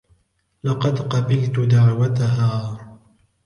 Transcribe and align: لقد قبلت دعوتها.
لقد 0.63 0.99
قبلت 1.01 1.59
دعوتها. 1.59 2.77